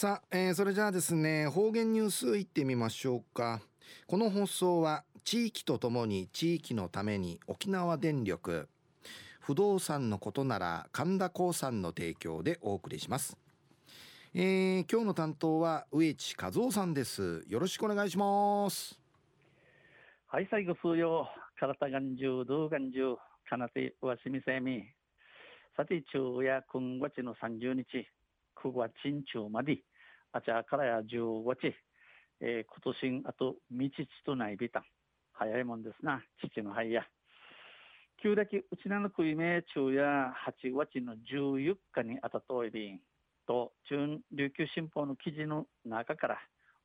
[0.00, 3.60] さあ、えー、それじゃあですね方言ニュースいってみましょうか。
[4.06, 8.68] この放送は地域とともに地域のために沖縄電力
[9.40, 13.36] 不動産のことなら神田興産の提供でお送りします、
[14.34, 17.44] えー、今日の担当は植地和夫さんです。
[17.48, 19.00] よろしくお願いします。
[20.28, 21.26] はい最後数曜
[21.58, 23.16] 体がんじゅうどうがんじゅう
[23.50, 24.84] かなてわしみせみ
[25.76, 28.06] さて昼夜今月の30日。
[28.62, 28.92] 9月
[29.32, 29.78] 中まで
[30.32, 31.74] あちゃからや15日、
[32.40, 34.84] えー、今年あと道ちとないびた。
[35.32, 36.22] 早いもんですな。
[36.40, 37.02] 父の灰や。
[38.20, 43.00] 旧暦うちなのくいめ昼夜8月の14日にあたといびん。
[43.46, 46.38] と中琉球新報の記事の中から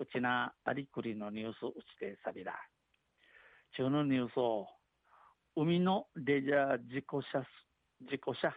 [0.00, 2.54] うちなありくりのニュースうちてさびら。
[3.76, 4.66] 中のニュースを
[5.54, 7.44] 海のレジャー事故車
[8.08, 8.54] 事故車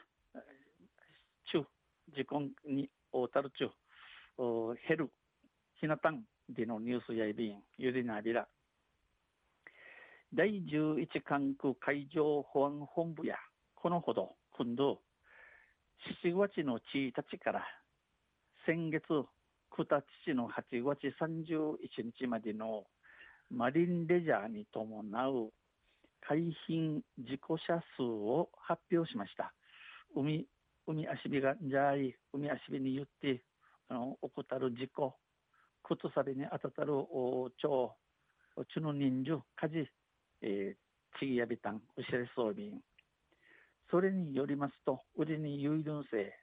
[1.52, 1.66] 中
[2.16, 5.12] 事故に大たるちゅうヘル
[5.80, 8.48] ひなたんでのニュースやいびんゆりなびら
[10.34, 13.36] 第11管区海上保安本部や
[13.76, 15.00] このほど今度
[16.24, 17.66] 7月の1日から
[18.66, 19.26] 先月9
[20.26, 21.78] 日の8月31
[22.18, 22.84] 日までの
[23.50, 25.52] マリンレジャーに伴う
[26.22, 29.54] 海浜事故者数を発表しました。
[30.16, 30.46] 海
[30.92, 33.42] 海足火がじゃい海足火に言って
[33.88, 35.16] あの怠る事故
[35.84, 36.94] 靴さびに当たたる
[37.62, 37.96] 超
[38.74, 39.90] ちの人数火事、
[40.42, 42.82] えー、ちぎやびたんうしれそうびん
[43.90, 46.34] それによりますと売りに有論性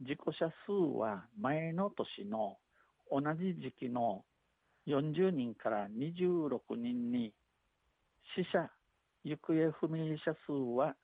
[0.00, 2.58] 事故者数は前の年の
[3.10, 4.22] 同じ時期の
[4.86, 7.32] 40人から26人に
[8.36, 8.70] 死者
[9.24, 10.94] 行方不明者数は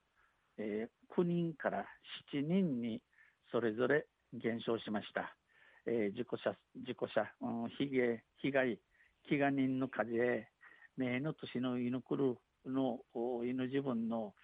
[0.62, 1.84] えー、9人から
[2.32, 3.00] 7人に
[3.50, 5.36] それぞれ減少しました。
[5.86, 8.78] えー、事故者、事故者、うん、被害、被害、
[9.28, 10.48] 飢餓人の数へ、
[10.96, 13.00] 名の年の犬くるの
[13.45, 14.34] 犬自分の、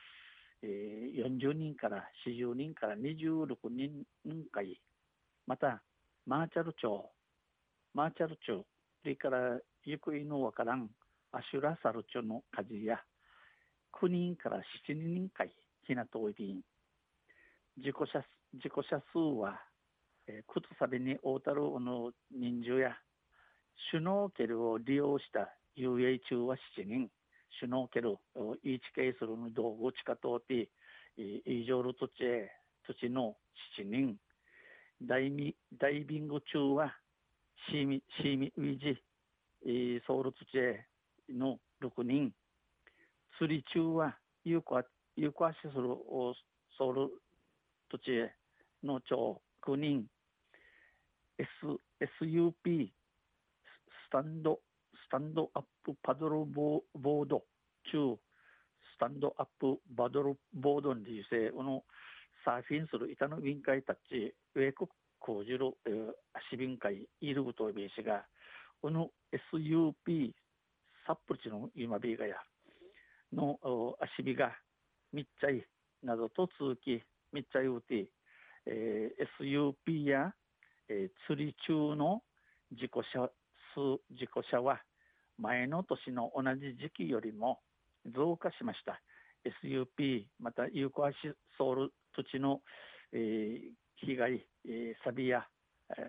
[0.62, 4.04] えー、40人から40人から26人
[4.50, 4.80] 回、
[5.46, 5.82] また、
[6.26, 7.10] マーチャル町、
[7.94, 8.66] マーチャル町、
[9.02, 10.90] それから行方のわからん
[11.30, 12.98] アシュラサル町の数や、
[14.02, 14.58] 9人から
[14.88, 15.52] 7人回、
[15.88, 16.60] きなとおり
[17.78, 18.22] 自己車
[18.52, 19.60] 自己車数は、
[20.26, 22.92] えー、靴さびに大たるの人数や
[23.90, 27.08] シュノーケルを利用した遊泳中は7人。
[27.60, 28.18] シュノーケルを
[28.62, 30.68] イーチケーするの道具地下通って
[31.16, 32.50] 以上の土地へ
[32.86, 33.36] 土地の
[33.78, 34.16] 7人。
[35.00, 36.92] ダイミダイビング中は
[37.70, 39.00] シーミシーミウィジ
[40.06, 40.86] ソウル土地へ
[41.30, 42.32] の6人。
[43.38, 44.82] 釣り中は有効
[45.18, 45.88] 有効足する
[46.78, 47.08] ソウル
[47.90, 48.32] 土地へ
[48.84, 50.06] の町9人
[51.36, 51.48] S
[52.22, 54.60] SUP スタンド
[55.08, 57.42] スタンドアップパドルボード
[57.90, 58.14] 中
[58.94, 61.82] スタンドアップバドルボードに理性の
[62.44, 66.12] サーフィンする板の臨海たち上国工事る、えー、
[66.52, 68.24] 足便会いることをべしが
[68.80, 69.10] この
[69.52, 70.30] SUP
[71.08, 72.36] サップチの今ビーガや
[73.32, 73.58] の
[73.98, 74.52] 足火が
[75.12, 75.64] 密着
[76.02, 77.02] などと続き
[77.32, 78.10] 密着うて、
[78.66, 80.32] えー、SUP や、
[80.88, 82.22] えー、釣り中の
[82.72, 83.30] 事故者
[83.74, 84.80] 数事故者は
[85.38, 87.60] 前の年の同じ時期よりも
[88.14, 89.00] 増加しました。
[89.64, 91.14] SUP また有効足
[91.56, 92.60] ソウル土地の、
[93.12, 95.46] えー、被害、えー、サビや、
[95.96, 96.06] えー、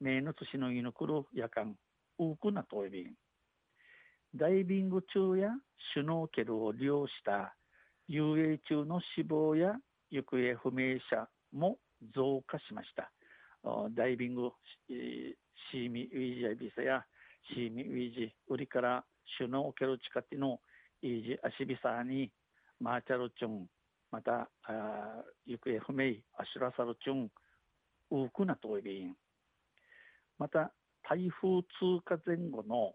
[0.00, 1.76] 名の年の犬くる夜間
[2.18, 3.06] 多くなといび
[4.34, 5.50] ダイビング中や
[5.94, 7.54] シュノーケルを利用した
[8.08, 9.74] 遊泳中の死亡や
[10.10, 11.78] 行方不明者も
[12.14, 13.10] 増加しました。
[13.94, 14.50] ダイビング、
[14.88, 17.04] シーミウィジアビサや
[17.52, 19.04] シーミウィジ、売りから
[19.38, 20.60] シュノーケル近くの
[21.02, 22.30] イージアシビサーに
[22.80, 23.66] マーチャルチュン、
[24.12, 27.30] またあ行方不明、アシュラサルチュン、
[28.12, 29.14] ウークナトイビン。
[30.38, 32.94] また台風通過前後の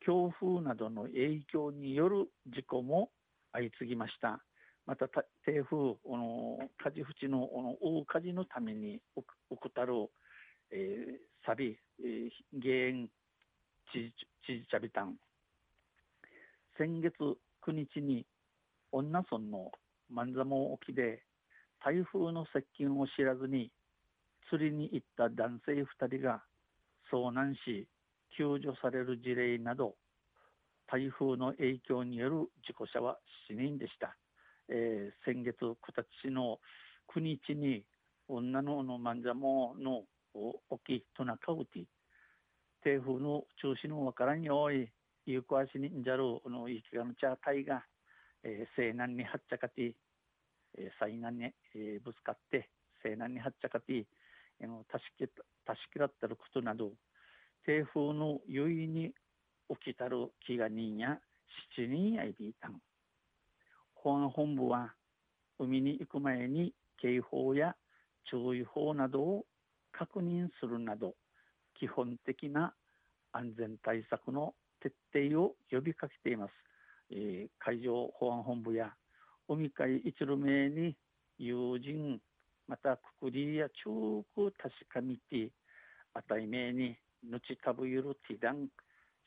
[0.00, 3.10] 強風などの影響による事故も
[3.52, 4.42] 相次ぎました。
[4.86, 5.24] また台
[5.62, 9.00] 風、この火事淵のこの大火事のために
[9.74, 10.10] たる、
[10.72, 12.30] えー、サビ、えー、
[12.60, 13.08] 原因、
[13.92, 14.12] 知
[14.46, 15.16] 事茶ビタン。
[16.78, 17.14] 先月
[17.66, 18.26] 9日に
[18.90, 19.70] 女村の
[20.08, 21.22] 万座門沖で
[21.84, 23.70] 台風の接近を知らずに
[24.48, 26.42] 釣りに行った男性2人が
[27.12, 27.86] 遭難し
[28.36, 29.94] 救助される事例など
[30.90, 34.16] 台風の影響による事故者は7人でした。
[34.68, 35.76] えー、先月9
[36.22, 36.58] 日の
[37.14, 37.84] 9日に
[38.28, 40.02] 女のの万座もの
[40.34, 41.86] を起きとなかうて
[42.84, 44.88] 台風の中心のわからんよい
[45.26, 47.84] 有効足にんじゃるのいきがのちゃたいが、
[48.42, 49.94] えー、西南にはっちゃかて、
[50.78, 52.68] えー、災難に、えー、ぶつかって
[53.02, 54.06] 西南にはっちゃかて、
[54.60, 55.28] えー、たしき
[55.64, 56.92] たしきらったることなど
[57.66, 59.12] 台風の優位に
[59.70, 61.18] 起きたる気が人や
[61.76, 62.80] 七人やいびいたん
[63.94, 64.92] 保安本部は
[65.58, 67.74] 海に行く前に警報や
[68.30, 69.44] 注意報などを
[69.92, 71.14] 確認するなど
[71.78, 72.72] 基本的な
[73.32, 76.50] 安全対策の徹底を呼びかけています、
[77.10, 78.92] えー、海上保安本部や
[79.48, 80.96] 海海一路名に
[81.38, 82.20] 友人
[82.66, 85.50] またくくりや中く確かみて
[86.14, 86.96] あたい名に
[87.28, 88.68] ぬちたぶゆるティダン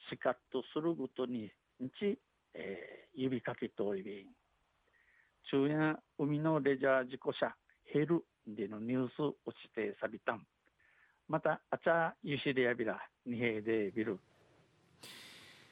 [0.09, 1.51] しかっとするごとに
[1.81, 2.19] んち、
[2.53, 4.25] えー、指かけとおりびん
[5.51, 7.55] 中夜海のレジャー事故車
[7.93, 10.43] 減るでのニュース落ちてさびたん。
[11.27, 14.19] またあちゃゆしでやびらにへでビル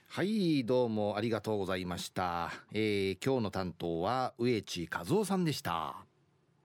[0.07, 6.10] はいどうもありがとうございました、えー、今日の担当は植地和夫さんでした。